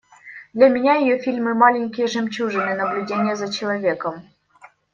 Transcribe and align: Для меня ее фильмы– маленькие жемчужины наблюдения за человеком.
Для 0.55 0.67
меня 0.67 0.95
ее 0.95 1.19
фильмы– 1.19 1.53
маленькие 1.53 2.07
жемчужины 2.07 2.73
наблюдения 2.73 3.35
за 3.35 3.53
человеком. 3.53 4.23